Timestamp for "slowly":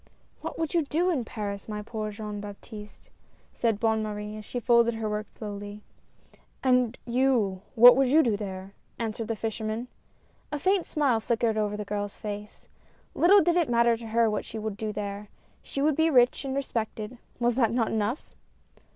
5.29-5.83